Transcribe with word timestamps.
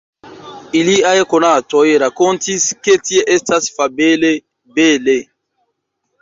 Iliaj 0.77 1.17
konatoj 1.33 1.83
rakontis, 2.03 2.65
ke 2.87 2.95
tie 3.11 3.27
estas 3.35 3.69
fabele 3.77 4.33
bele. 4.81 5.17